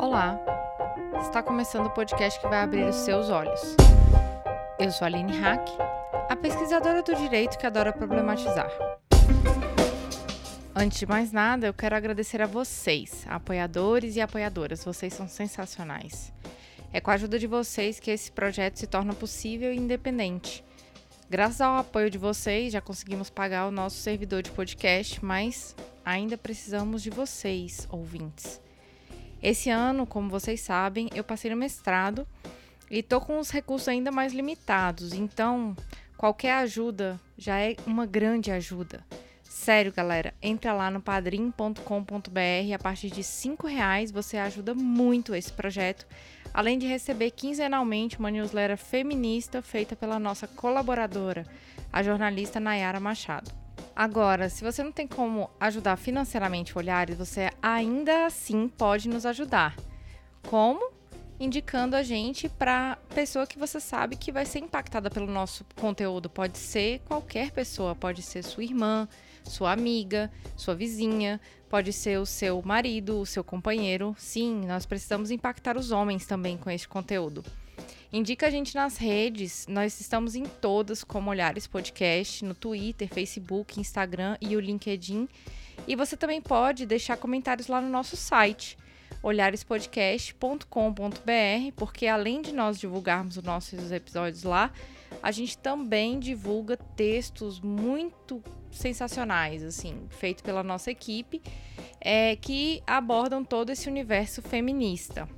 [0.00, 0.40] Olá!
[1.20, 3.60] Está começando o podcast que vai abrir os seus olhos.
[4.78, 5.68] Eu sou a Aline Hack,
[6.26, 8.70] a pesquisadora do direito que adora problematizar.
[10.74, 14.82] Antes de mais nada, eu quero agradecer a vocês, apoiadores e apoiadoras.
[14.82, 16.32] Vocês são sensacionais.
[16.94, 20.64] É com a ajuda de vocês que esse projeto se torna possível e independente.
[21.28, 26.38] Graças ao apoio de vocês, já conseguimos pagar o nosso servidor de podcast, mas ainda
[26.38, 28.62] precisamos de vocês, ouvintes.
[29.42, 32.26] Esse ano, como vocês sabem, eu passei no mestrado
[32.90, 35.74] e tô com os recursos ainda mais limitados, então
[36.16, 39.04] qualquer ajuda já é uma grande ajuda.
[39.42, 45.52] Sério, galera, entra lá no padrim.com.br, a partir de cinco reais você ajuda muito esse
[45.52, 46.06] projeto,
[46.52, 51.46] além de receber quinzenalmente uma newsletter feminista feita pela nossa colaboradora,
[51.92, 53.50] a jornalista Nayara Machado.
[54.00, 59.26] Agora, se você não tem como ajudar financeiramente o Olhares, você ainda assim pode nos
[59.26, 59.76] ajudar.
[60.48, 60.90] Como?
[61.38, 66.30] Indicando a gente para pessoa que você sabe que vai ser impactada pelo nosso conteúdo.
[66.30, 69.06] Pode ser qualquer pessoa, pode ser sua irmã,
[69.44, 74.16] sua amiga, sua vizinha, pode ser o seu marido, o seu companheiro.
[74.16, 77.44] Sim, nós precisamos impactar os homens também com este conteúdo.
[78.12, 83.78] Indica a gente nas redes, nós estamos em todas como Olhares Podcast, no Twitter, Facebook,
[83.78, 85.28] Instagram e o LinkedIn.
[85.86, 88.76] E você também pode deixar comentários lá no nosso site,
[89.22, 94.72] olharespodcast.com.br, porque além de nós divulgarmos os nossos episódios lá,
[95.22, 101.40] a gente também divulga textos muito sensacionais, assim, feito pela nossa equipe,
[102.00, 105.28] é, que abordam todo esse universo feminista.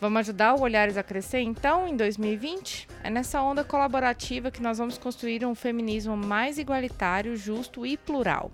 [0.00, 2.86] Vamos ajudar o Olhares a crescer então em 2020?
[3.02, 8.52] É nessa onda colaborativa que nós vamos construir um feminismo mais igualitário, justo e plural.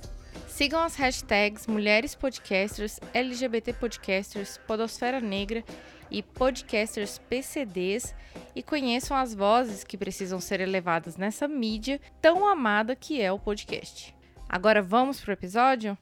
[0.48, 5.62] Sigam as hashtags Mulheres Podcasters, LGBT Podcasters, Podosfera Negra
[6.10, 8.14] e Podcasters PCDs
[8.56, 13.38] e conheçam as vozes que precisam ser elevadas nessa mídia tão amada que é o
[13.38, 14.14] podcast.
[14.48, 15.98] Agora vamos pro episódio?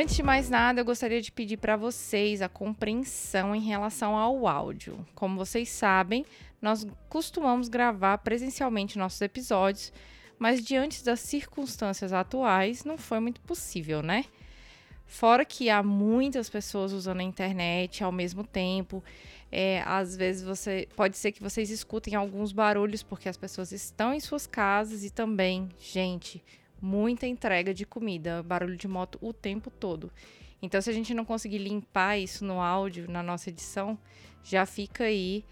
[0.00, 4.48] Antes de mais nada, eu gostaria de pedir para vocês a compreensão em relação ao
[4.48, 5.06] áudio.
[5.14, 6.24] Como vocês sabem,
[6.62, 9.92] nós costumamos gravar presencialmente nossos episódios,
[10.38, 14.24] mas diante das circunstâncias atuais, não foi muito possível, né?
[15.04, 19.04] Fora que há muitas pessoas usando a internet ao mesmo tempo.
[19.52, 24.14] É, às vezes você pode ser que vocês escutem alguns barulhos porque as pessoas estão
[24.14, 26.42] em suas casas e também, gente,
[26.80, 30.10] muita entrega de comida, barulho de moto o tempo todo.
[30.62, 33.98] Então, se a gente não conseguir limpar isso no áudio, na nossa edição,
[34.42, 35.44] já fica aí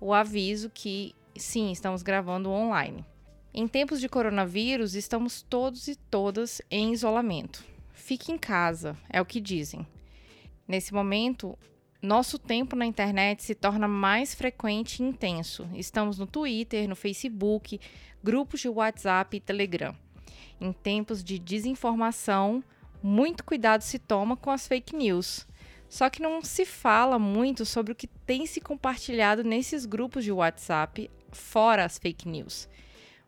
[0.00, 3.04] o aviso que sim, estamos gravando online.
[3.52, 7.64] Em tempos de coronavírus, estamos todos e todas em isolamento.
[7.92, 9.86] Fique em casa, é o que dizem.
[10.66, 11.56] Nesse momento,
[12.02, 15.68] nosso tempo na internet se torna mais frequente e intenso.
[15.74, 17.80] Estamos no Twitter, no Facebook,
[18.22, 19.94] grupos de WhatsApp e Telegram.
[20.60, 22.62] Em tempos de desinformação,
[23.02, 25.46] muito cuidado se toma com as fake news.
[25.88, 30.32] Só que não se fala muito sobre o que tem se compartilhado nesses grupos de
[30.32, 32.68] WhatsApp, fora as fake news.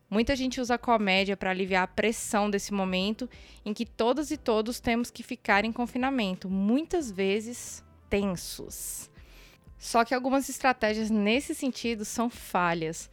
[0.08, 3.28] Muita gente usa a comédia para aliviar a pressão desse momento
[3.64, 9.10] em que todas e todos temos que ficar em confinamento, muitas vezes tensos.
[9.78, 13.10] Só que algumas estratégias nesse sentido são falhas.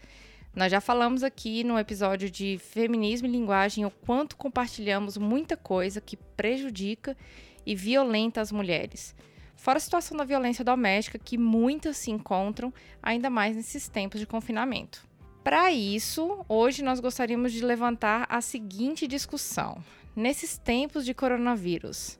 [0.55, 5.99] Nós já falamos aqui no episódio de Feminismo e Linguagem o quanto compartilhamos muita coisa
[5.99, 7.17] que prejudica
[7.65, 9.15] e violenta as mulheres.
[9.55, 12.71] Fora a situação da violência doméstica que muitas se encontram,
[13.01, 15.03] ainda mais nesses tempos de confinamento.
[15.43, 19.83] Para isso, hoje nós gostaríamos de levantar a seguinte discussão.
[20.15, 22.19] Nesses tempos de coronavírus,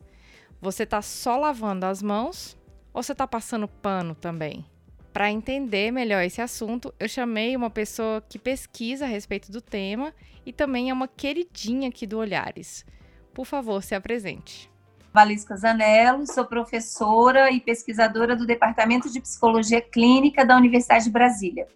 [0.60, 2.58] você está só lavando as mãos
[2.92, 4.66] ou você está passando pano também?
[5.14, 10.12] Para entender melhor esse assunto, eu chamei uma pessoa que pesquisa a respeito do tema
[10.44, 12.84] e também é uma queridinha aqui do Olhares.
[13.32, 14.72] Por favor, se apresente.
[15.14, 21.68] Valisca Zanello, sou professora e pesquisadora do Departamento de Psicologia Clínica da Universidade de Brasília.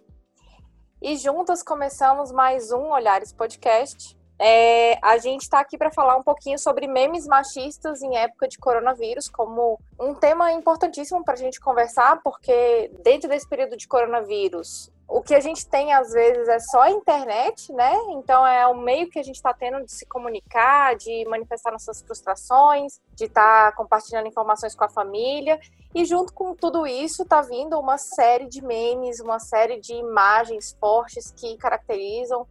[1.00, 6.22] E juntas começamos mais um Olhares Podcast, é, a gente está aqui para falar um
[6.22, 11.60] pouquinho sobre memes machistas em época de coronavírus, como um tema importantíssimo para a gente
[11.60, 16.60] conversar, porque dentro desse período de coronavírus, o que a gente tem às vezes é
[16.60, 17.92] só a internet, né?
[18.10, 22.02] Então é o meio que a gente está tendo de se comunicar, de manifestar nossas
[22.02, 25.58] frustrações, de estar tá compartilhando informações com a família.
[25.94, 30.76] E junto com tudo isso está vindo uma série de memes, uma série de imagens
[30.78, 32.46] fortes que caracterizam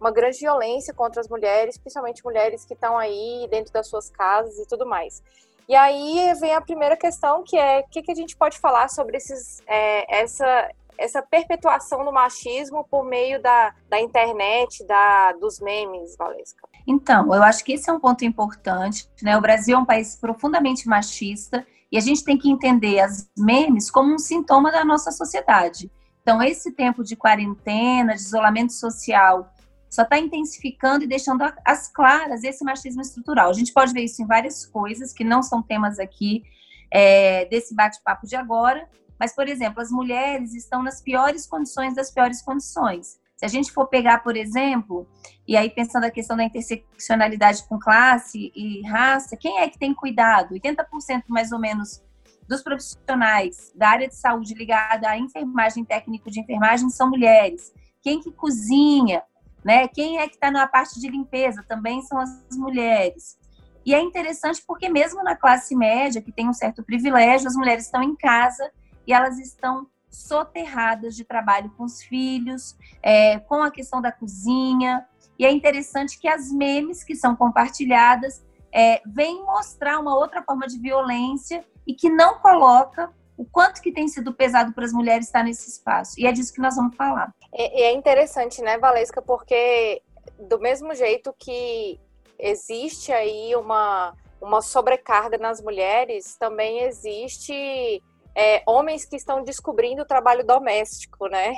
[0.00, 4.58] uma grande violência contra as mulheres, principalmente mulheres que estão aí dentro das suas casas
[4.58, 5.22] e tudo mais.
[5.68, 8.88] E aí vem a primeira questão, que é o que, que a gente pode falar
[8.88, 15.60] sobre esses, é, essa, essa perpetuação do machismo por meio da, da internet, da, dos
[15.60, 16.66] memes, Valesca?
[16.86, 19.06] Então, eu acho que esse é um ponto importante.
[19.22, 19.36] Né?
[19.36, 23.90] O Brasil é um país profundamente machista e a gente tem que entender as memes
[23.90, 25.90] como um sintoma da nossa sociedade.
[26.22, 29.50] Então, esse tempo de quarentena, de isolamento social,
[29.88, 33.50] só está intensificando e deixando as claras esse machismo estrutural.
[33.50, 36.42] A gente pode ver isso em várias coisas que não são temas aqui
[36.90, 38.88] é, desse bate-papo de agora,
[39.18, 43.18] mas, por exemplo, as mulheres estão nas piores condições das piores condições.
[43.36, 45.08] Se a gente for pegar, por exemplo,
[45.46, 49.94] e aí pensando a questão da interseccionalidade com classe e raça, quem é que tem
[49.94, 50.54] cuidado?
[50.54, 52.02] 80% mais ou menos
[52.48, 57.72] dos profissionais da área de saúde ligada à enfermagem, técnico de enfermagem, são mulheres.
[58.02, 59.22] Quem que cozinha,
[59.64, 59.88] né?
[59.88, 63.38] Quem é que está na parte de limpeza também são as mulheres.
[63.84, 67.84] E é interessante porque mesmo na classe média, que tem um certo privilégio, as mulheres
[67.84, 68.70] estão em casa
[69.06, 75.06] e elas estão soterradas de trabalho com os filhos, é, com a questão da cozinha.
[75.38, 80.66] E é interessante que as memes que são compartilhadas é, vêm mostrar uma outra forma
[80.66, 85.26] de violência e que não coloca o quanto que tem sido pesado para as mulheres
[85.26, 86.18] estar nesse espaço.
[86.18, 87.32] E é disso que nós vamos falar.
[87.54, 90.02] E é, interessante, né, Valesca, porque
[90.40, 92.00] do mesmo jeito que
[92.36, 98.02] existe aí uma, uma sobrecarga nas mulheres, também existe
[98.34, 101.54] é, homens que estão descobrindo o trabalho doméstico, né?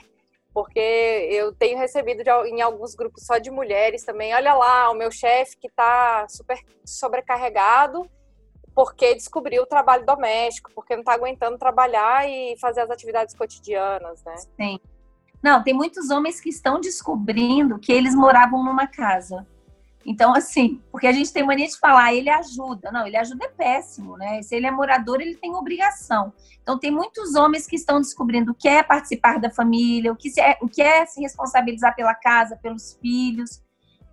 [0.53, 4.95] Porque eu tenho recebido de, em alguns grupos só de mulheres também, olha lá, o
[4.95, 8.07] meu chefe que está super sobrecarregado
[8.81, 14.25] porque descobriu o trabalho doméstico, porque não está aguentando trabalhar e fazer as atividades cotidianas,
[14.25, 14.35] né?
[14.59, 14.81] Sim.
[15.43, 19.47] Não, tem muitos homens que estão descobrindo que eles moravam numa casa.
[20.07, 22.91] Então, assim, porque a gente tem mania de falar, ele ajuda.
[22.91, 24.41] Não, ele ajuda é péssimo, né?
[24.41, 26.33] Se ele é morador, ele tem obrigação.
[26.63, 30.33] Então, tem muitos homens que estão descobrindo o que é participar da família, o que
[30.41, 33.61] é, o que é se responsabilizar pela casa, pelos filhos.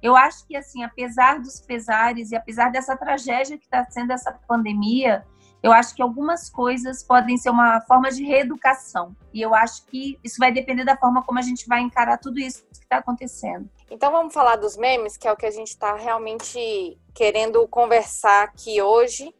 [0.02, 4.32] Eu acho que, assim, apesar dos pesares e apesar dessa tragédia que está sendo essa
[4.48, 5.26] pandemia,
[5.62, 9.16] eu acho que algumas coisas podem ser uma forma de reeducação.
[9.34, 12.40] E eu acho que isso vai depender da forma como a gente vai encarar tudo
[12.40, 13.70] isso que está acontecendo.
[13.90, 18.44] Então vamos falar dos memes, que é o que a gente está realmente querendo conversar
[18.44, 19.34] aqui hoje.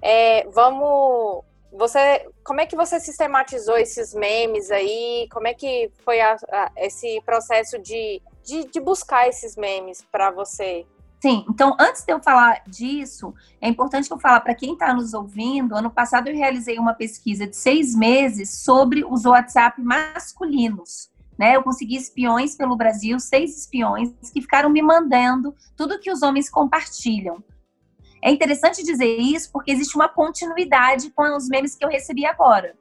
[0.00, 1.44] É, vamos.
[1.70, 5.28] Você, como é que você sistematizou esses memes aí?
[5.30, 10.30] Como é que foi a, a, esse processo de, de, de buscar esses memes para
[10.30, 10.86] você?
[11.20, 14.94] Sim, então antes de eu falar disso, é importante que eu falar para quem está
[14.94, 15.76] nos ouvindo.
[15.76, 21.10] Ano passado eu realizei uma pesquisa de seis meses sobre os WhatsApp masculinos.
[21.36, 21.56] Né?
[21.56, 26.48] Eu consegui espiões pelo Brasil, seis espiões que ficaram me mandando tudo que os homens
[26.48, 27.42] compartilham.
[28.22, 32.74] É interessante dizer isso porque existe uma continuidade com os memes que eu recebi agora.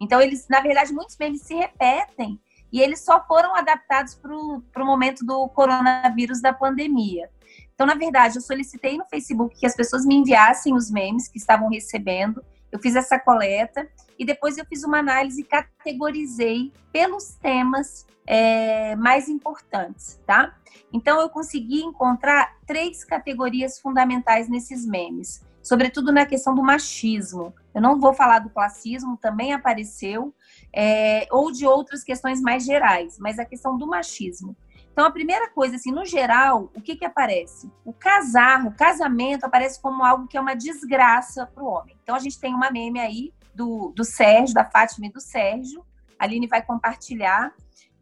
[0.00, 2.40] Então, eles, na verdade, muitos memes se repetem
[2.74, 7.30] e eles só foram adaptados para o momento do coronavírus da pandemia.
[7.72, 11.38] Então, na verdade, eu solicitei no Facebook que as pessoas me enviassem os memes que
[11.38, 12.44] estavam recebendo.
[12.72, 13.88] Eu fiz essa coleta
[14.18, 20.52] e depois eu fiz uma análise e categorizei pelos temas é, mais importantes, tá?
[20.92, 27.54] Então, eu consegui encontrar três categorias fundamentais nesses memes, sobretudo na questão do machismo.
[27.72, 30.34] Eu não vou falar do classismo, também apareceu,
[30.74, 34.56] é, ou de outras questões mais gerais, mas a questão do machismo.
[34.92, 37.70] Então, a primeira coisa, assim, no geral, o que que aparece?
[37.84, 41.96] O casar, o casamento aparece como algo que é uma desgraça para o homem.
[42.02, 45.84] Então, a gente tem uma meme aí do, do Sérgio, da Fátima e do Sérgio.
[46.18, 47.52] A Aline vai compartilhar.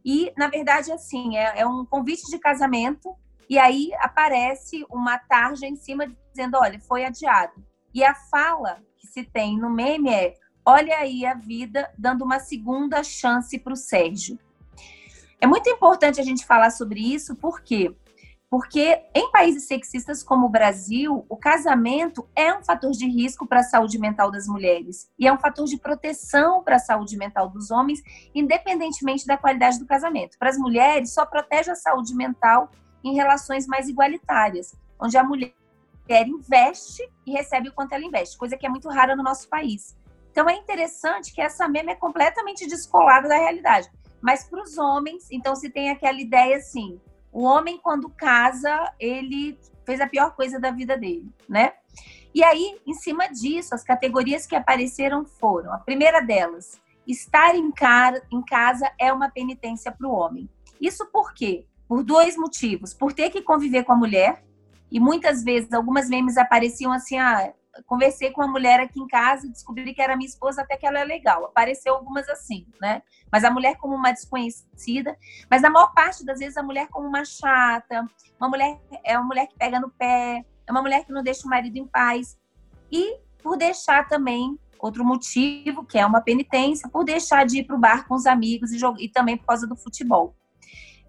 [0.04, 3.16] E, na verdade, assim, é, é um convite de casamento.
[3.48, 7.54] E aí aparece uma tarja em cima dizendo: olha, foi adiado.
[7.94, 12.38] E a fala que se tem no meme é: olha aí a vida dando uma
[12.38, 14.38] segunda chance para o Sérgio.
[15.40, 17.94] É muito importante a gente falar sobre isso, por quê?
[18.48, 23.60] Porque em países sexistas como o Brasil, o casamento é um fator de risco para
[23.60, 27.48] a saúde mental das mulheres e é um fator de proteção para a saúde mental
[27.48, 28.02] dos homens,
[28.34, 30.38] independentemente da qualidade do casamento.
[30.38, 32.70] Para as mulheres, só protege a saúde mental
[33.02, 35.54] em relações mais igualitárias, onde a mulher
[36.10, 39.96] investe e recebe o quanto ela investe, coisa que é muito rara no nosso país.
[40.32, 43.88] Então é interessante que essa meme é completamente descolada da realidade.
[44.20, 49.56] Mas para os homens, então se tem aquela ideia assim: o homem, quando casa, ele
[49.86, 51.74] fez a pior coisa da vida dele, né?
[52.34, 57.70] E aí, em cima disso, as categorias que apareceram foram: a primeira delas, estar em,
[57.70, 60.48] cara, em casa é uma penitência para o homem.
[60.80, 61.66] Isso por quê?
[61.92, 62.94] por dois motivos.
[62.94, 64.42] Por ter que conviver com a mulher,
[64.90, 67.52] e muitas vezes algumas memes apareciam assim, ah,
[67.86, 70.86] conversei com uma mulher aqui em casa e descobri que era minha esposa, até que
[70.86, 71.44] ela é legal.
[71.46, 73.02] Apareceu algumas assim, né?
[73.30, 75.16] Mas a mulher como uma desconhecida,
[75.50, 78.06] mas a maior parte das vezes a mulher como uma chata,
[78.38, 81.46] uma mulher é uma mulher que pega no pé, é uma mulher que não deixa
[81.46, 82.36] o marido em paz.
[82.90, 87.76] E por deixar também outro motivo, que é uma penitência, por deixar de ir para
[87.76, 90.36] o bar com os amigos e, e também por causa do futebol.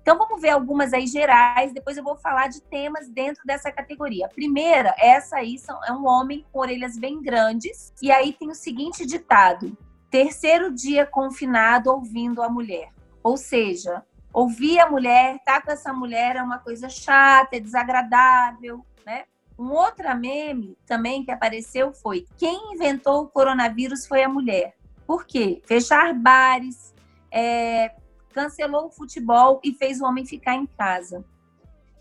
[0.03, 4.27] Então vamos ver algumas aí gerais, depois eu vou falar de temas dentro dessa categoria.
[4.27, 8.53] Primeira, essa aí são, é um homem com orelhas bem grandes, e aí tem o
[8.53, 9.77] seguinte ditado:
[10.11, 12.89] terceiro dia confinado ouvindo a mulher.
[13.23, 17.61] Ou seja, ouvir a mulher, estar tá com essa mulher é uma coisa chata, é
[17.61, 19.23] desagradável, né?
[19.57, 24.75] Um outro meme também que apareceu foi: quem inventou o coronavírus foi a mulher.
[25.07, 25.61] Por quê?
[25.65, 26.93] Fechar bares,
[27.31, 27.93] é,
[28.33, 31.23] cancelou o futebol e fez o homem ficar em casa.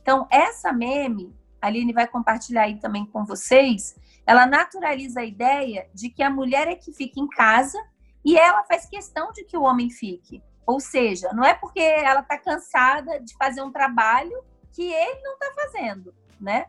[0.01, 3.95] Então, essa meme, a Aline vai compartilhar aí também com vocês,
[4.27, 7.79] ela naturaliza a ideia de que a mulher é que fica em casa
[8.25, 10.43] e ela faz questão de que o homem fique.
[10.67, 15.35] Ou seja, não é porque ela está cansada de fazer um trabalho que ele não
[15.35, 16.67] está fazendo, né?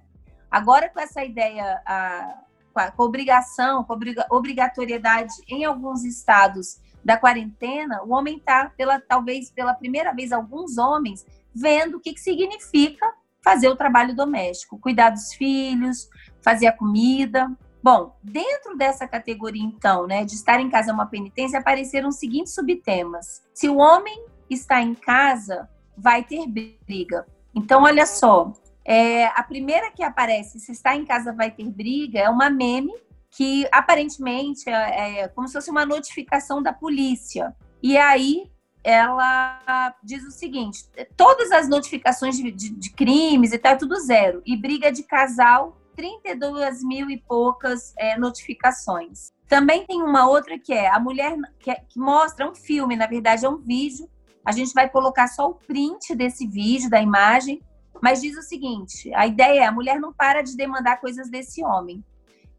[0.50, 2.44] Agora, com essa ideia, a,
[2.74, 9.00] com a obrigação, com a obrigatoriedade em alguns estados da quarentena, o homem está, pela,
[9.00, 14.80] talvez pela primeira vez, alguns homens, vendo o que, que significa fazer o trabalho doméstico,
[14.80, 16.10] cuidar dos filhos,
[16.42, 17.52] fazer a comida.
[17.84, 22.16] Bom, dentro dessa categoria, então, né, de estar em casa é uma penitência, apareceram os
[22.16, 23.44] seguintes subtemas.
[23.54, 27.26] Se o homem está em casa, vai ter briga.
[27.54, 28.54] Então, olha só,
[28.86, 32.94] é, a primeira que aparece, se está em casa, vai ter briga, é uma meme
[33.36, 37.56] que aparentemente é, é como se fosse uma notificação da polícia.
[37.82, 38.50] E aí
[38.84, 40.86] ela diz o seguinte:
[41.18, 44.42] todas as notificações de, de, de crimes e tal, é tudo zero.
[44.46, 49.32] E briga de casal, 32 mil e poucas é, notificações.
[49.48, 53.08] Também tem uma outra que é a mulher que, é, que mostra um filme, na
[53.08, 54.08] verdade é um vídeo.
[54.46, 57.62] A gente vai colocar só o print desse vídeo, da imagem,
[58.02, 61.64] mas diz o seguinte: a ideia é a mulher não para de demandar coisas desse
[61.64, 62.04] homem.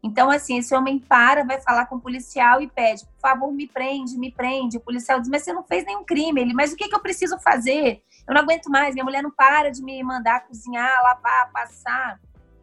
[0.05, 3.67] Então, assim, esse homem para, vai falar com o policial e pede, por favor, me
[3.67, 4.77] prende, me prende.
[4.77, 6.39] O policial diz, mas você não fez nenhum crime.
[6.39, 8.03] Ele, mas o que, que eu preciso fazer?
[8.27, 12.19] Eu não aguento mais, minha mulher não para de me mandar cozinhar, lavar, passar.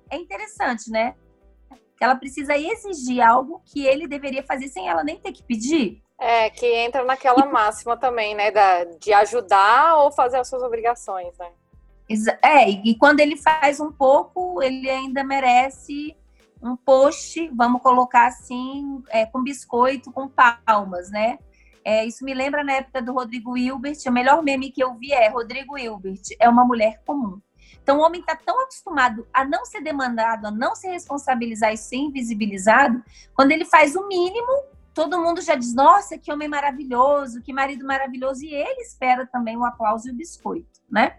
[0.09, 1.17] É interessante, né?
[1.97, 6.01] Que ela precisa exigir algo que ele deveria fazer sem ela nem ter que pedir.
[6.21, 8.53] É, que entra naquela máxima também, né?
[8.53, 11.51] Da, de ajudar ou fazer as suas obrigações, né?
[12.41, 16.15] É, e quando ele faz um pouco, ele ainda merece
[16.63, 21.39] um post, vamos colocar assim, é, com biscoito, com palmas, né?
[21.85, 23.99] É, isso me lembra na época do Rodrigo Hilbert.
[24.07, 27.41] O melhor meme que eu vi é Rodrigo Hilbert é uma mulher comum.
[27.83, 31.77] Então, o homem está tão acostumado a não ser demandado, a não se responsabilizar e
[31.77, 33.03] ser invisibilizado,
[33.35, 34.53] quando ele faz o mínimo,
[34.95, 39.57] todo mundo já diz: Nossa, que homem maravilhoso, que marido maravilhoso, e ele espera também
[39.57, 41.19] o aplauso e o biscoito, né?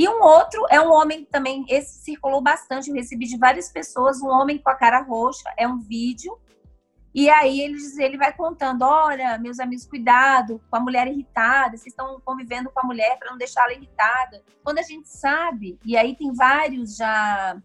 [0.00, 4.22] E um outro é um homem também, esse circulou bastante, eu recebi de várias pessoas,
[4.22, 6.40] um homem com a cara roxa, é um vídeo.
[7.14, 11.88] E aí ele, ele vai contando: olha, meus amigos, cuidado com a mulher irritada, vocês
[11.88, 14.42] estão convivendo com a mulher para não deixá-la irritada.
[14.64, 17.60] Quando a gente sabe, e aí tem vários já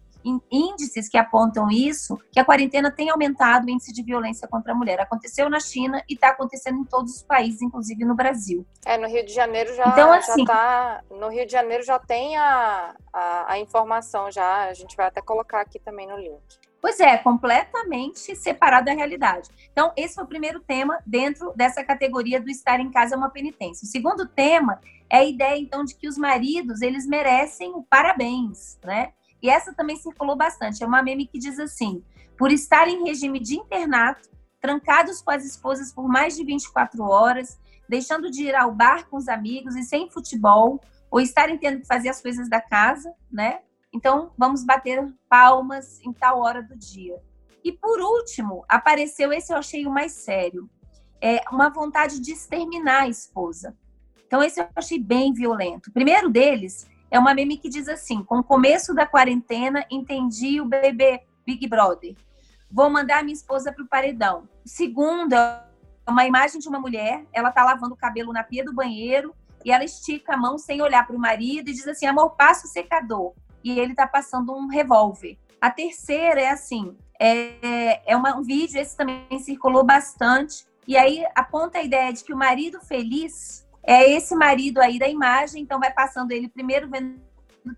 [0.51, 4.75] índices que apontam isso, que a quarentena tem aumentado o índice de violência contra a
[4.75, 5.00] mulher.
[5.00, 8.65] Aconteceu na China e está acontecendo em todos os países, inclusive no Brasil.
[8.86, 12.00] É, no Rio de Janeiro já, então, assim, já tá, no Rio de Janeiro já
[12.00, 16.41] tem a, a, a informação já, a gente vai até colocar aqui também no link.
[16.86, 19.50] Pois é, completamente separado da realidade.
[19.72, 23.32] Então, esse foi o primeiro tema dentro dessa categoria do estar em casa é uma
[23.32, 23.86] penitência.
[23.86, 24.79] O segundo tema
[25.10, 29.13] é a ideia, então, de que os maridos, eles merecem o parabéns, né?
[29.46, 30.84] E essa também circulou bastante.
[30.84, 32.04] É uma meme que diz assim:
[32.36, 34.28] por estar em regime de internato,
[34.60, 39.18] trancados com as esposas por mais de 24 horas, deixando de ir ao bar com
[39.18, 43.60] os amigos e sem futebol, ou estarem tendo que fazer as coisas da casa, né?
[43.94, 47.22] Então, vamos bater palmas em tal hora do dia.
[47.64, 50.68] E por último, apareceu esse eu achei o mais sério.
[51.22, 53.78] É uma vontade de exterminar a esposa.
[54.25, 55.92] Então, esse eu achei bem violento.
[55.92, 60.60] O primeiro deles é uma meme que diz assim: com o começo da quarentena, entendi
[60.60, 62.16] o bebê Big Brother.
[62.70, 64.48] Vou mandar minha esposa para o paredão.
[64.66, 65.64] O segundo é
[66.08, 69.34] uma imagem de uma mulher, ela tá lavando o cabelo na pia do banheiro
[69.64, 72.68] e ela estica a mão sem olhar para o marido e diz assim: amor, passa
[72.68, 73.34] o secador.
[73.64, 75.38] E ele tá passando um revólver.
[75.60, 81.26] A terceira é assim: é, é uma, um vídeo, esse também circulou bastante, e aí
[81.34, 85.80] aponta a ideia de que o marido feliz é esse marido aí da imagem, então
[85.80, 87.24] vai passando ele primeiro vendo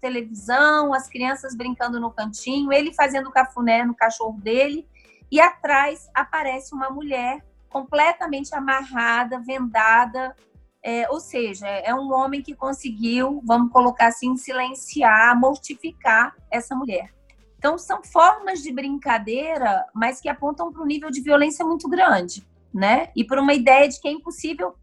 [0.02, 4.86] televisão, as crianças brincando no cantinho, ele fazendo cafuné no cachorro dele,
[5.32, 10.36] e atrás aparece uma mulher completamente amarrada, vendada,
[10.84, 17.14] é, ou seja, é um homem que conseguiu, vamos colocar assim, silenciar, mortificar essa mulher.
[17.58, 22.48] Então, são formas de brincadeira, mas que apontam para um nível de violência muito grande,
[22.74, 23.10] né?
[23.16, 24.76] E para uma ideia de que é impossível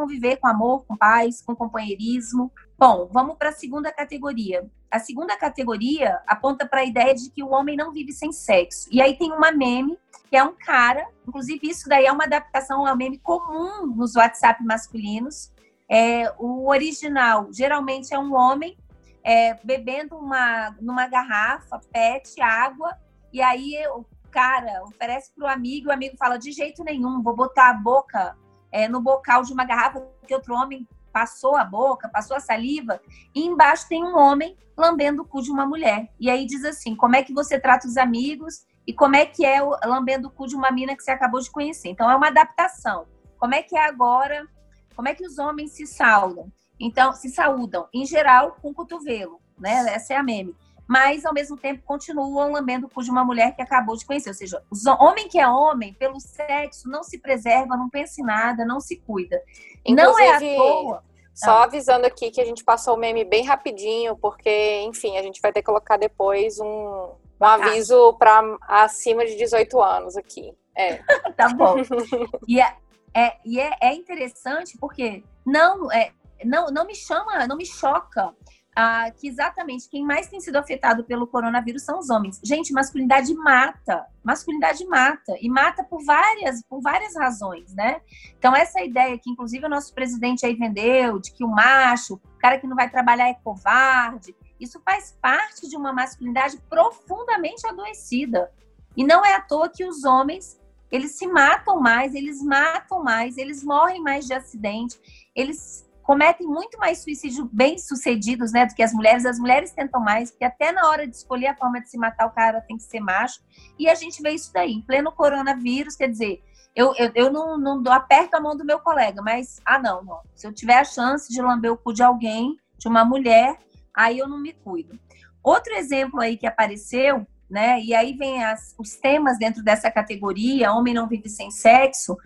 [0.00, 2.50] conviver com amor, com paz, com companheirismo.
[2.78, 4.66] Bom, vamos para a segunda categoria.
[4.90, 8.88] A segunda categoria aponta para a ideia de que o homem não vive sem sexo.
[8.90, 12.86] E aí tem uma meme, que é um cara, inclusive isso daí é uma adaptação
[12.86, 15.52] a um meme comum nos WhatsApp masculinos.
[15.88, 18.76] É, o original geralmente é um homem
[19.22, 22.96] é, bebendo uma, numa garrafa, pet, água,
[23.32, 27.36] e aí o cara oferece para o amigo, o amigo fala: de jeito nenhum, vou
[27.36, 28.36] botar a boca
[28.72, 33.00] é, no bocal de uma garrafa que outro homem passou a boca, passou a saliva,
[33.34, 36.08] e embaixo tem um homem lambendo o cu de uma mulher.
[36.18, 39.44] E aí diz assim: como é que você trata os amigos e como é que
[39.44, 41.88] é o, lambendo o cu de uma mina que você acabou de conhecer.
[41.88, 43.06] Então é uma adaptação.
[43.38, 44.46] Como é que é agora?
[44.94, 46.50] Como é que os homens se saudam?
[46.78, 49.94] Então, se saúdam, em geral, com o cotovelo, né?
[49.94, 50.56] Essa é a meme
[50.90, 54.30] mas ao mesmo tempo continuam lambendo o cu de uma mulher que acabou de conhecer.
[54.30, 58.24] Ou seja, o homem que é homem, pelo sexo, não se preserva, não pensa em
[58.24, 59.40] nada, não se cuida.
[59.86, 61.04] Inclusive, não é à toa.
[61.32, 61.62] Só ah.
[61.62, 65.52] avisando aqui que a gente passou o meme bem rapidinho, porque, enfim, a gente vai
[65.52, 70.52] ter que colocar depois um, um aviso para acima de 18 anos aqui.
[70.76, 70.96] É.
[71.38, 71.76] tá bom.
[72.48, 72.76] E, é,
[73.14, 76.10] é, e é, é interessante porque não, é,
[76.44, 78.34] não, não me chama, não me choca
[78.74, 82.40] ah, que exatamente quem mais tem sido afetado pelo coronavírus são os homens.
[82.42, 88.00] Gente, masculinidade mata, masculinidade mata e mata por várias, por várias razões, né?
[88.38, 92.38] Então essa ideia que inclusive o nosso presidente aí vendeu de que o macho, o
[92.38, 98.50] cara que não vai trabalhar é covarde, isso faz parte de uma masculinidade profundamente adoecida.
[98.96, 100.60] E não é à toa que os homens
[100.90, 104.98] eles se matam mais, eles matam mais, eles morrem mais de acidente,
[105.34, 109.24] eles cometem muito mais suicídios bem-sucedidos, né, do que as mulheres.
[109.24, 112.26] As mulheres tentam mais, porque até na hora de escolher a forma de se matar,
[112.26, 113.40] o cara tem que ser macho.
[113.78, 116.42] E a gente vê isso daí, em pleno coronavírus, quer dizer,
[116.74, 120.02] eu, eu, eu não, não dou, aperto a mão do meu colega, mas, ah, não,
[120.02, 120.20] não.
[120.34, 123.60] Se eu tiver a chance de lamber o cu de alguém, de uma mulher,
[123.94, 124.98] aí eu não me cuido.
[125.44, 130.72] Outro exemplo aí que apareceu, né, e aí vem as, os temas dentro dessa categoria,
[130.72, 132.16] homem não vive sem sexo,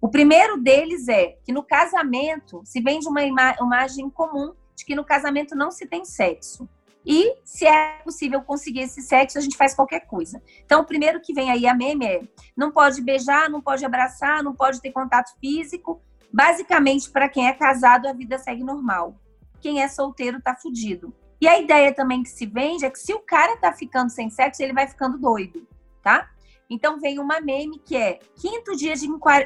[0.00, 4.94] o primeiro deles é que no casamento se vende uma ima imagem comum de que
[4.94, 6.68] no casamento não se tem sexo.
[7.04, 10.42] E se é possível conseguir esse sexo, a gente faz qualquer coisa.
[10.64, 12.22] Então, o primeiro que vem aí a meme é:
[12.56, 16.00] não pode beijar, não pode abraçar, não pode ter contato físico.
[16.32, 19.16] Basicamente, para quem é casado, a vida segue normal.
[19.60, 21.12] Quem é solteiro tá fudido.
[21.40, 24.28] E a ideia também que se vende é que se o cara tá ficando sem
[24.28, 25.66] sexo, ele vai ficando doido,
[26.02, 26.28] tá?
[26.70, 28.94] Então vem uma meme que é quinto dia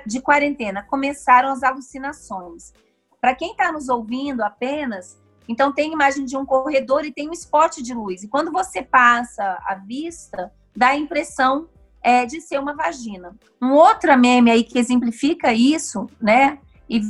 [0.07, 2.73] de quarentena, começaram as alucinações.
[3.19, 7.33] Para quem está nos ouvindo apenas, então tem imagem de um corredor e tem um
[7.33, 8.23] spot de luz.
[8.23, 11.69] E quando você passa a vista, dá a impressão
[12.03, 13.35] é, de ser uma vagina.
[13.61, 16.59] Um outro meme aí que exemplifica isso, né?
[16.89, 17.01] E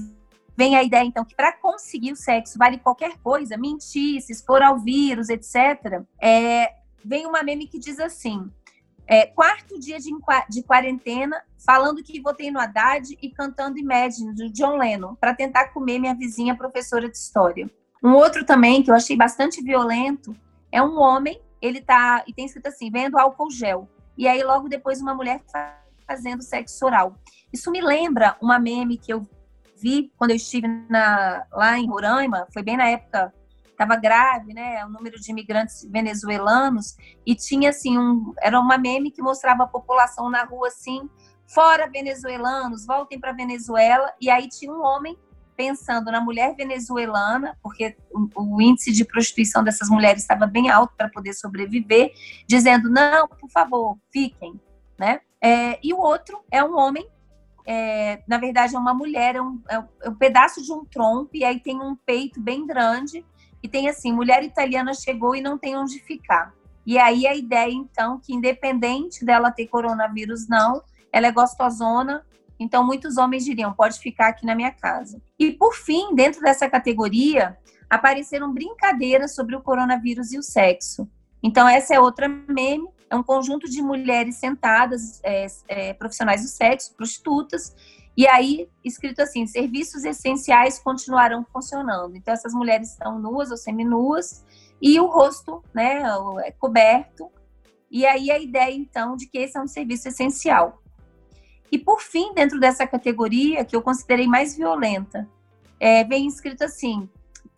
[0.57, 4.63] vem a ideia, então, que para conseguir o sexo vale qualquer coisa, mentir, se expor
[4.63, 6.01] ao vírus, etc.
[6.23, 6.73] É,
[7.05, 8.49] vem uma meme que diz assim:
[9.07, 10.11] é, quarto dia de,
[10.49, 15.69] de, quarentena, falando que votei no Haddad e cantando Imagine, do John Lennon, para tentar
[15.69, 17.71] comer minha vizinha professora de história.
[18.03, 20.35] Um outro também, que eu achei bastante violento,
[20.71, 23.89] é um homem, ele tá, e tem escrito assim, vendo álcool gel.
[24.17, 25.43] E aí, logo depois, uma mulher
[26.07, 27.15] fazendo sexo oral.
[27.53, 29.27] Isso me lembra uma meme que eu
[29.77, 33.33] vi quando eu estive na, lá em Roraima, foi bem na época
[33.75, 39.11] estava grave, né, o número de imigrantes venezuelanos e tinha assim um era uma meme
[39.11, 41.09] que mostrava a população na rua assim,
[41.47, 45.19] fora venezuelanos, voltem para Venezuela e aí tinha um homem
[45.57, 50.95] pensando na mulher venezuelana, porque o, o índice de prostituição dessas mulheres estava bem alto
[50.97, 52.13] para poder sobreviver,
[52.49, 54.61] dizendo não, por favor, fiquem,
[54.99, 55.21] né?
[55.41, 57.07] É, e o outro é um homem
[57.67, 61.45] é, na verdade é uma mulher, é um, é um, pedaço de um tronco, e
[61.45, 63.25] aí tem um peito bem grande,
[63.65, 66.53] e tem assim, mulher italiana chegou e não tem onde ficar.
[66.85, 72.23] E aí a ideia, então, que independente dela ter coronavírus, não, ela é gostosona,
[72.61, 75.19] então muitos homens diriam, pode ficar aqui na minha casa.
[75.39, 77.57] E por fim, dentro dessa categoria,
[77.89, 81.09] apareceram brincadeiras sobre o coronavírus e o sexo.
[81.43, 86.49] Então essa é outra meme, é um conjunto de mulheres sentadas, é, é, profissionais do
[86.49, 87.75] sexo, prostitutas,
[88.17, 92.17] E aí, escrito assim: serviços essenciais continuarão funcionando.
[92.17, 94.45] Então, essas mulheres estão nuas ou seminuas
[94.81, 96.03] e o rosto né,
[96.45, 97.31] é coberto.
[97.91, 100.83] E aí, a ideia, então, de que esse é um serviço essencial.
[101.71, 105.29] E, por fim, dentro dessa categoria, que eu considerei mais violenta,
[105.81, 107.09] é, vem escrito assim: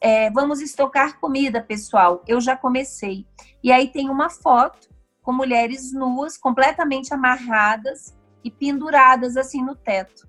[0.01, 2.23] é, vamos estocar comida, pessoal.
[2.27, 3.27] Eu já comecei.
[3.63, 4.89] E aí tem uma foto
[5.23, 10.27] com mulheres nuas, completamente amarradas e penduradas assim no teto.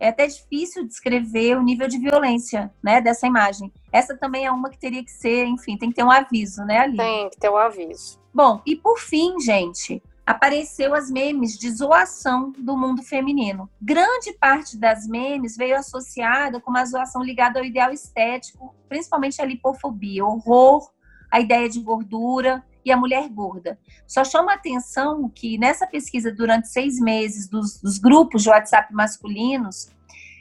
[0.00, 3.70] É até difícil descrever o nível de violência, né, dessa imagem.
[3.92, 6.78] Essa também é uma que teria que ser, enfim, tem que ter um aviso, né,
[6.78, 6.96] ali.
[6.96, 8.18] Tem que ter um aviso.
[8.32, 13.68] Bom, e por fim, gente, apareceu as memes de zoação do mundo feminino.
[13.82, 19.44] Grande parte das memes veio associada com uma zoação ligada ao ideal estético, principalmente a
[19.44, 20.90] lipofobia, horror,
[21.30, 23.78] a ideia de gordura e a mulher gorda.
[24.06, 29.90] Só chama atenção que nessa pesquisa durante seis meses dos, dos grupos de WhatsApp masculinos,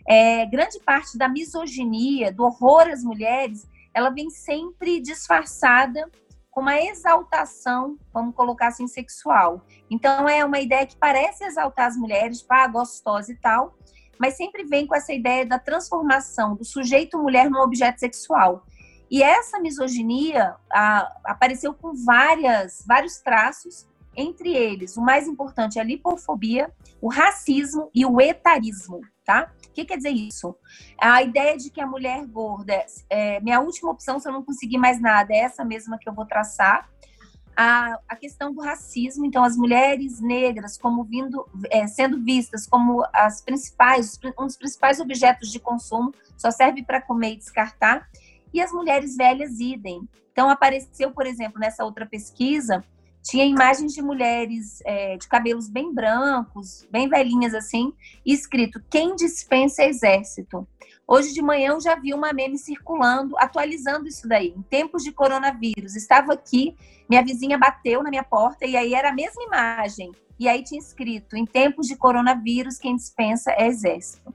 [0.08, 6.10] é, grande parte da misoginia, do horror às mulheres, ela vem sempre disfarçada
[6.50, 9.66] com uma exaltação, vamos colocar assim, sexual.
[9.90, 13.78] Então é uma ideia que parece exaltar as mulheres, pá, gostosa e tal,
[14.20, 18.66] mas sempre vem com essa ideia da transformação do sujeito mulher num objeto sexual.
[19.10, 25.82] E essa misoginia a, apareceu com várias, vários traços, entre eles, o mais importante é
[25.82, 29.52] a lipofobia, o racismo e o etarismo, tá?
[29.68, 30.56] O que quer dizer isso?
[31.00, 34.78] A ideia de que a mulher gorda, é, minha última opção, se eu não conseguir
[34.78, 36.90] mais nada, é essa mesma que eu vou traçar.
[37.56, 43.06] A, a questão do racismo, então as mulheres negras como vindo, é, sendo vistas como
[43.14, 48.10] as principais, um dos principais objetos de consumo, só serve para comer e descartar.
[48.54, 50.08] E as mulheres velhas idem.
[50.32, 52.84] Então apareceu, por exemplo, nessa outra pesquisa,
[53.22, 57.94] tinha imagens de mulheres é, de cabelos bem brancos, bem velhinhas assim,
[58.26, 60.68] escrito quem dispensa exército.
[61.08, 64.54] Hoje de manhã eu já vi uma meme circulando, atualizando isso daí.
[64.56, 66.76] Em tempos de coronavírus, estava aqui,
[67.10, 70.12] minha vizinha bateu na minha porta e aí era a mesma imagem.
[70.40, 74.34] E aí tinha escrito: em tempos de coronavírus, quem dispensa é exército.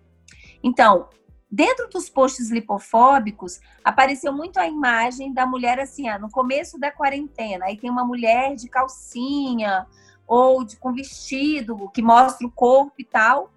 [0.62, 1.08] Então,
[1.54, 6.90] Dentro dos posts lipofóbicos, apareceu muito a imagem da mulher assim, ah, no começo da
[6.90, 7.66] quarentena.
[7.66, 9.86] Aí tem uma mulher de calcinha
[10.26, 13.52] ou de, com vestido que mostra o corpo e tal.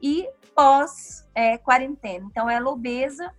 [0.00, 2.24] E pós-quarentena.
[2.24, 3.30] É, então, ela é obesa.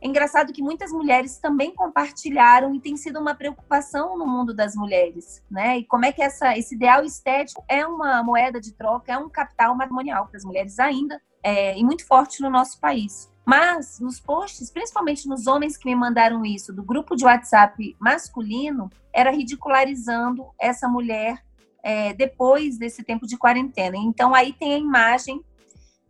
[0.00, 4.76] É engraçado que muitas mulheres também compartilharam e tem sido uma preocupação no mundo das
[4.76, 5.78] mulheres, né?
[5.78, 9.28] E como é que essa, esse ideal estético é uma moeda de troca, é um
[9.28, 13.30] capital matrimonial para as mulheres ainda, é, e muito forte no nosso país.
[13.44, 18.90] Mas nos posts, principalmente nos homens que me mandaram isso, do grupo de WhatsApp masculino,
[19.12, 21.44] era ridicularizando essa mulher
[21.82, 23.98] é, depois desse tempo de quarentena.
[23.98, 25.44] Então aí tem a imagem,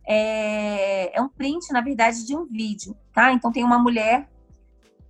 [0.07, 3.33] é, é, um print, na verdade, de um vídeo, tá?
[3.33, 4.29] Então tem uma mulher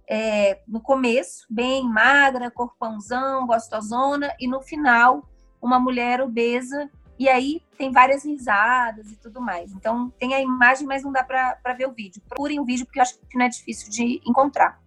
[0.10, 5.30] é, no começo, bem magra, corpãozão, gostosona, e no final,
[5.62, 9.71] uma mulher obesa e aí tem várias risadas e tudo mais.
[9.71, 12.21] Então tem a imagem, mas não dá para ver o vídeo.
[12.28, 14.80] Procurem o vídeo porque eu acho que não é difícil de encontrar.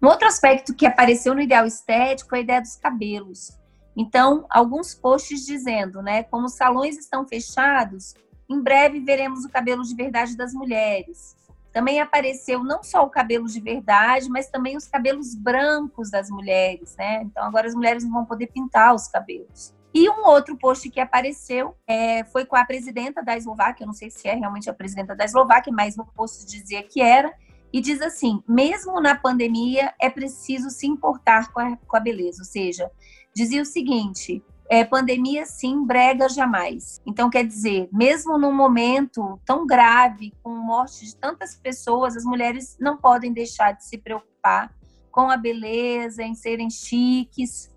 [0.00, 3.58] Um outro aspecto que apareceu no ideal estético é a ideia dos cabelos.
[3.96, 8.14] Então, alguns posts dizendo, né, como os salões estão fechados,
[8.48, 11.36] em breve veremos o cabelo de verdade das mulheres.
[11.72, 16.94] Também apareceu não só o cabelo de verdade, mas também os cabelos brancos das mulheres,
[16.96, 17.22] né?
[17.22, 19.74] Então agora as mulheres não vão poder pintar os cabelos.
[19.98, 23.92] E um outro post que apareceu é, foi com a presidenta da Eslováquia, eu não
[23.92, 27.34] sei se é realmente a presidenta da Eslováquia, mas no post dizia que era,
[27.72, 32.42] e diz assim: mesmo na pandemia é preciso se importar com a, com a beleza.
[32.42, 32.88] Ou seja,
[33.34, 37.00] dizia o seguinte: é, pandemia sim, brega jamais.
[37.04, 42.76] Então, quer dizer, mesmo num momento tão grave, com morte de tantas pessoas, as mulheres
[42.78, 44.72] não podem deixar de se preocupar
[45.10, 47.68] com a beleza, em serem chiques.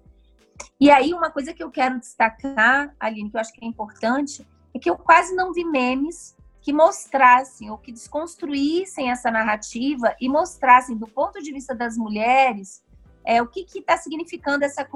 [0.80, 4.48] E aí, uma coisa que eu quero destacar, Aline, que eu acho que é importante,
[4.74, 10.30] é que eu quase não vi memes que mostrassem ou que desconstruíssem essa narrativa e
[10.30, 12.84] mostrassem, do ponto de vista das mulheres,
[13.26, 14.88] é, o que está significando essa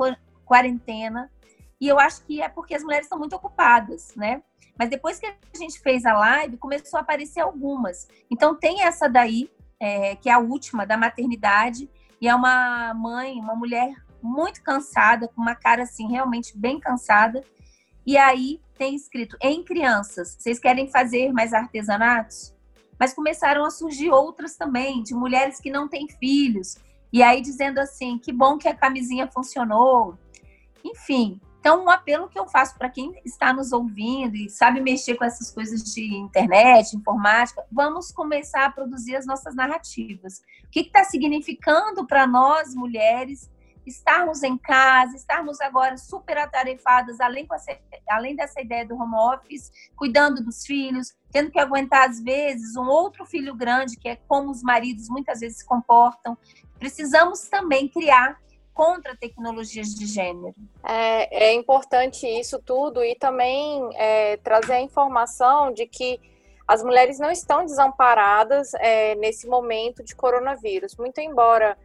[0.45, 1.31] quarentena.
[1.81, 4.43] E eu acho que é porque as mulheres estão muito ocupadas, né?
[4.77, 8.07] Mas depois que a gente fez a live, começou a aparecer algumas.
[8.29, 9.49] Então, tem essa daí,
[9.79, 11.89] é, que é a última, da maternidade,
[12.21, 17.43] e é uma mãe, uma mulher muito cansada, com uma cara assim, realmente bem cansada.
[18.05, 22.53] E aí tem escrito: em crianças, vocês querem fazer mais artesanatos?
[22.99, 26.77] Mas começaram a surgir outras também, de mulheres que não têm filhos.
[27.11, 30.17] E aí dizendo assim: que bom que a camisinha funcionou.
[30.83, 35.15] Enfim, Então, um apelo que eu faço para quem está nos ouvindo e sabe mexer
[35.15, 40.43] com essas coisas de internet, informática, vamos começar a produzir as nossas narrativas.
[40.63, 43.49] O que está significando para nós, mulheres,
[43.85, 47.47] estarmos em casa, estarmos agora super atarefadas, além,
[48.09, 52.87] além dessa ideia do home office, cuidando dos filhos, tendo que aguentar, às vezes, um
[52.87, 56.37] outro filho grande, que é como os maridos muitas vezes se comportam.
[56.79, 58.39] Precisamos também criar
[58.73, 60.53] contra tecnologias de gênero.
[60.83, 66.19] É, é importante isso tudo e também é, trazer a informação de que
[66.67, 71.77] as mulheres não estão desamparadas é, nesse momento de coronavírus, muito embora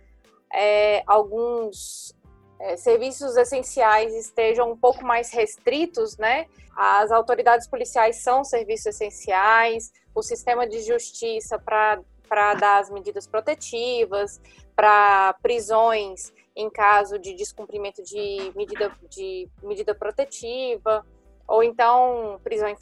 [0.52, 2.14] é, alguns
[2.58, 6.46] é, serviços essenciais estejam um pouco mais restritos, né?
[6.76, 14.40] As autoridades policiais são serviços essenciais, o sistema de justiça para dar as medidas protetivas,
[14.74, 21.04] para prisões em caso de descumprimento de medida, de medida protetiva,
[21.46, 22.76] ou então prisão em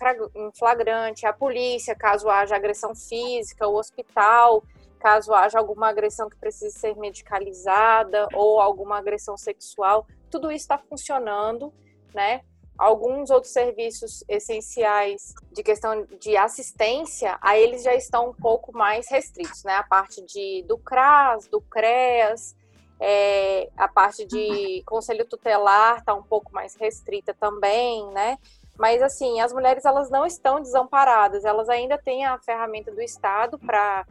[0.52, 4.62] flagrante, a polícia, caso haja agressão física, o hospital,
[4.98, 10.78] caso haja alguma agressão que precise ser medicalizada ou alguma agressão sexual, tudo isso está
[10.78, 11.72] funcionando,
[12.14, 12.42] né?
[12.76, 19.08] Alguns outros serviços essenciais de questão de assistência, a eles já estão um pouco mais
[19.10, 19.74] restritos, né?
[19.74, 22.54] A parte de, do CRAS, do CREAS,
[23.00, 28.38] é, a parte de conselho tutelar está um pouco mais restrita também, né?
[28.76, 33.58] Mas assim, as mulheres elas não estão desamparadas, elas ainda têm a ferramenta do Estado
[33.58, 34.06] para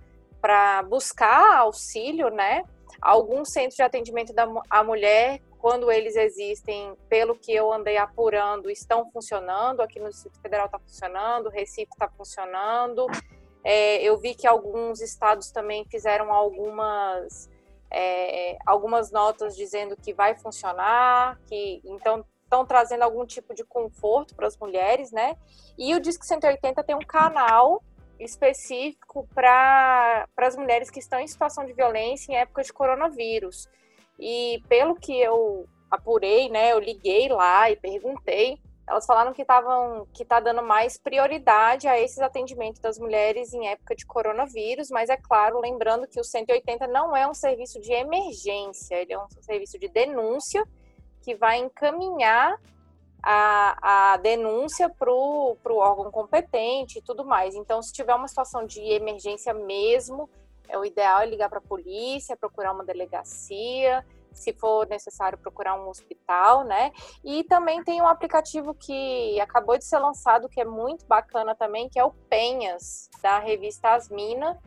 [0.47, 2.63] para buscar auxílio, né?
[3.01, 8.71] Alguns centros de atendimento da a mulher, quando eles existem, pelo que eu andei apurando,
[8.71, 9.81] estão funcionando.
[9.81, 13.07] Aqui no Distrito Federal está funcionando, Recife está funcionando.
[13.61, 17.49] É, eu vi que alguns estados também fizeram algumas
[17.91, 24.33] é, algumas notas dizendo que vai funcionar, que então estão trazendo algum tipo de conforto
[24.33, 25.35] para as mulheres, né?
[25.77, 27.83] E o Disque 180 tem um canal
[28.19, 33.67] específico para as mulheres que estão em situação de violência em época de coronavírus.
[34.19, 40.07] E pelo que eu apurei, né, eu liguei lá e perguntei, elas falaram que estavam
[40.13, 45.09] que tá dando mais prioridade a esses atendimentos das mulheres em época de coronavírus, mas
[45.09, 49.27] é claro, lembrando que o 180 não é um serviço de emergência, ele é um
[49.41, 50.63] serviço de denúncia
[51.21, 52.57] que vai encaminhar
[53.29, 57.55] a, a denúncia para o órgão competente e tudo mais.
[57.55, 60.29] Então, se tiver uma situação de emergência mesmo,
[60.69, 65.75] é o ideal é ligar para a polícia, procurar uma delegacia, se for necessário procurar
[65.75, 66.93] um hospital, né?
[67.21, 71.89] E também tem um aplicativo que acabou de ser lançado que é muito bacana também,
[71.89, 74.57] que é o Penhas da revista Asmina,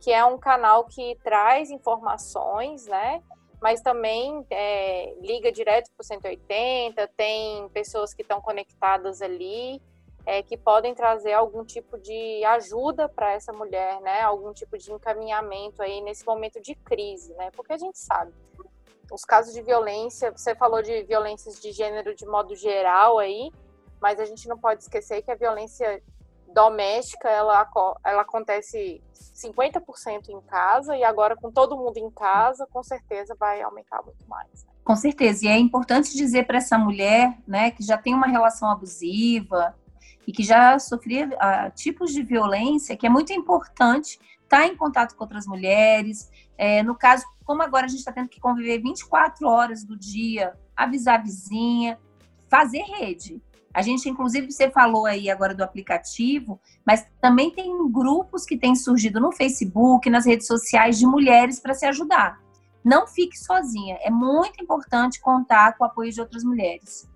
[0.00, 3.22] que é um canal que traz informações, né?
[3.60, 9.80] Mas também é, liga direto para o 180, tem pessoas que estão conectadas ali,
[10.26, 14.20] é, que podem trazer algum tipo de ajuda para essa mulher, né?
[14.22, 17.50] Algum tipo de encaminhamento aí nesse momento de crise, né?
[17.52, 18.32] Porque a gente sabe,
[19.10, 23.52] os casos de violência, você falou de violências de gênero de modo geral aí,
[24.00, 26.02] mas a gente não pode esquecer que a violência
[26.56, 27.68] doméstica, ela,
[28.02, 33.60] ela acontece 50% em casa e agora com todo mundo em casa, com certeza vai
[33.60, 34.64] aumentar muito mais.
[34.64, 34.72] Né?
[34.82, 38.70] Com certeza, e é importante dizer para essa mulher, né, que já tem uma relação
[38.70, 39.76] abusiva
[40.26, 44.74] e que já sofria uh, tipos de violência, que é muito importante estar tá em
[44.74, 46.30] contato com outras mulheres.
[46.56, 50.54] É, no caso, como agora a gente está tendo que conviver 24 horas do dia,
[50.74, 51.98] avisar a vizinha,
[52.48, 53.42] fazer rede.
[53.76, 58.74] A gente, inclusive, você falou aí agora do aplicativo, mas também tem grupos que têm
[58.74, 62.40] surgido no Facebook, nas redes sociais de mulheres para se ajudar.
[62.82, 63.98] Não fique sozinha.
[64.00, 67.06] É muito importante contar com o apoio de outras mulheres.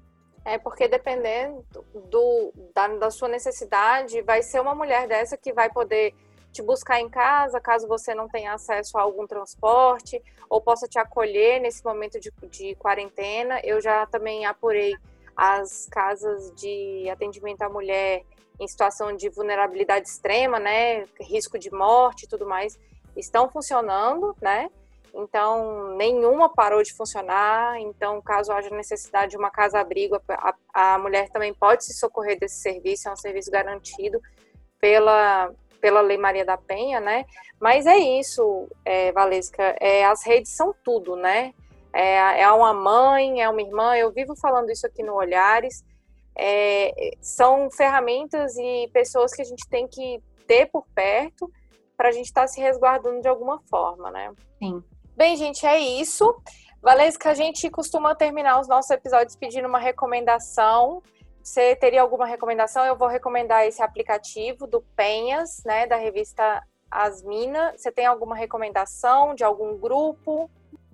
[0.44, 1.64] É porque dependendo
[2.10, 6.14] do, da, da sua necessidade, vai ser uma mulher dessa que vai poder
[6.52, 10.98] te buscar em casa, caso você não tenha acesso a algum transporte, ou possa te
[10.98, 13.60] acolher nesse momento de, de quarentena.
[13.64, 14.94] Eu já também apurei
[15.42, 18.22] as casas de atendimento à mulher
[18.61, 22.79] em situação de vulnerabilidade extrema, né, risco de morte e tudo mais,
[23.16, 24.68] estão funcionando, né?
[25.14, 27.81] Então, nenhuma parou de funcionar.
[27.81, 32.61] Então, caso haja necessidade de uma casa-abrigo, a, a, mulher também pode se socorrer desse
[32.61, 34.20] serviço, é um serviço garantido
[34.79, 35.50] pela,
[35.81, 37.24] pela Lei Maria da Penha, né?
[37.59, 41.55] Mas é isso, é, Valesca, é, as redes são tudo, né?
[41.92, 45.85] É, é uma mãe, é uma irmã, eu vivo falando isso aqui no Olhares.
[46.37, 51.50] É, são ferramentas e pessoas que a gente tem que ter por perto
[51.96, 54.33] para a gente estar tá se resguardando de alguma forma, né?
[54.59, 54.83] Sim.
[55.16, 56.35] Bem, gente, é isso.
[56.81, 61.03] Valesca, a gente costuma terminar os nossos episódios pedindo uma recomendação.
[61.42, 62.87] Você teria alguma recomendação?
[62.87, 67.74] Eu vou recomendar esse aplicativo do Penhas, né, da revista Asmina.
[67.76, 70.50] Você tem alguma recomendação de algum grupo?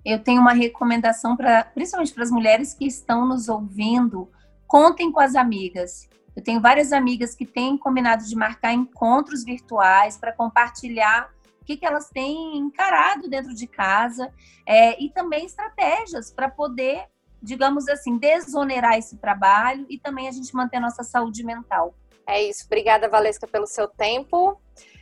[0.09, 4.31] Eu tenho uma recomendação para, principalmente para as mulheres que estão nos ouvindo,
[4.65, 6.07] contem com as amigas.
[6.33, 11.29] Eu tenho várias amigas que têm combinado de marcar encontros virtuais para compartilhar
[11.61, 14.33] o que, que elas têm encarado dentro de casa
[14.65, 17.03] é, e também estratégias para poder,
[17.43, 21.93] digamos assim, desonerar esse trabalho e também a gente manter a nossa saúde mental.
[22.25, 22.63] É isso.
[22.65, 24.57] Obrigada, Valesca, pelo seu tempo.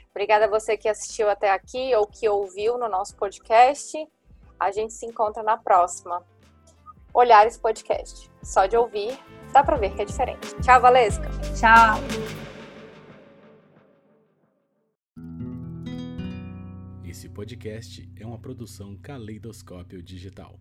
[0.09, 3.95] Obrigada a você que assistiu até aqui ou que ouviu no nosso podcast.
[4.59, 6.23] A gente se encontra na próxima.
[7.13, 8.29] Olhares Podcast.
[8.43, 9.17] Só de ouvir,
[9.53, 10.55] dá para ver que é diferente.
[10.61, 11.29] Tchau, Valesca.
[11.57, 11.99] Tchau.
[17.05, 20.59] Esse podcast é uma produção Caleidoscópio Digital.